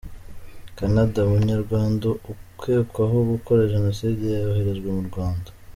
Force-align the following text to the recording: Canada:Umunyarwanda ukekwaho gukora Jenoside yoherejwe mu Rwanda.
Canada:Umunyarwanda 0.77 2.07
ukekwaho 2.31 3.17
gukora 3.31 3.69
Jenoside 3.73 4.23
yoherejwe 4.43 4.89
mu 4.97 5.03
Rwanda. 5.11 5.49